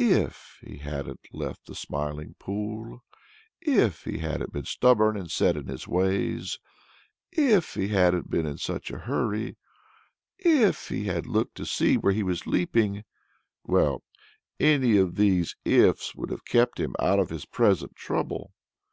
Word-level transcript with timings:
If 0.00 0.58
he 0.66 0.78
hadn't 0.78 1.32
left 1.32 1.66
the 1.66 1.76
Smiling 1.76 2.34
Pool, 2.40 3.04
if 3.60 4.02
he 4.02 4.18
hadn't 4.18 4.52
been 4.52 4.64
stubborn 4.64 5.16
and 5.16 5.30
set 5.30 5.56
in 5.56 5.68
his 5.68 5.86
ways, 5.86 6.58
if 7.30 7.74
he 7.74 7.86
hadn't 7.86 8.28
been 8.28 8.46
in 8.46 8.58
such 8.58 8.90
a 8.90 8.98
hurry, 8.98 9.56
if 10.38 10.88
he 10.88 11.04
had 11.04 11.24
looked 11.28 11.54
to 11.58 11.64
see 11.66 11.96
where 11.96 12.12
he 12.12 12.24
was 12.24 12.48
leaping 12.48 13.04
well, 13.62 14.02
any 14.58 14.94
one 14.98 15.04
of 15.06 15.14
these 15.14 15.54
ifs 15.64 16.16
would 16.16 16.30
have 16.30 16.44
kept 16.44 16.80
him 16.80 16.96
out 16.98 17.20
of 17.20 17.30
his 17.30 17.46
present 17.46 17.94
trouble. 17.94 18.52